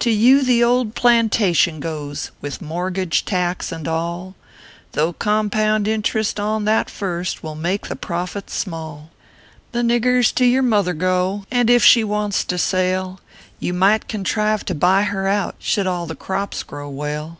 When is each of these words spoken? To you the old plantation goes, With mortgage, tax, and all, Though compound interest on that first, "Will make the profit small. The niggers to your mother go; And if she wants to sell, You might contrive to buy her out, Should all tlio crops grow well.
To 0.00 0.10
you 0.10 0.42
the 0.42 0.62
old 0.62 0.94
plantation 0.94 1.80
goes, 1.80 2.30
With 2.42 2.60
mortgage, 2.60 3.24
tax, 3.24 3.72
and 3.72 3.88
all, 3.88 4.34
Though 4.92 5.14
compound 5.14 5.88
interest 5.88 6.38
on 6.38 6.66
that 6.66 6.90
first, 6.90 7.42
"Will 7.42 7.54
make 7.54 7.86
the 7.88 7.96
profit 7.96 8.50
small. 8.50 9.08
The 9.72 9.78
niggers 9.80 10.34
to 10.34 10.44
your 10.44 10.62
mother 10.62 10.92
go; 10.92 11.46
And 11.50 11.70
if 11.70 11.82
she 11.82 12.04
wants 12.04 12.44
to 12.44 12.58
sell, 12.58 13.20
You 13.58 13.72
might 13.72 14.06
contrive 14.06 14.66
to 14.66 14.74
buy 14.74 15.04
her 15.04 15.26
out, 15.26 15.54
Should 15.60 15.86
all 15.86 16.06
tlio 16.06 16.18
crops 16.18 16.62
grow 16.62 16.90
well. 16.90 17.38